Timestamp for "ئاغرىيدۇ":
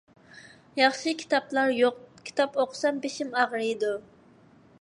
3.41-3.97